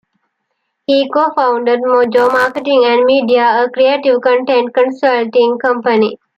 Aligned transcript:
He 0.87 1.07
co-founded 1.13 1.81
MoJo 1.81 2.31
Marketing 2.33 2.85
and 2.85 3.05
Media, 3.05 3.63
a 3.63 3.69
creative 3.69 4.19
content 4.21 4.73
consulting 4.73 5.59
company. 5.59 6.17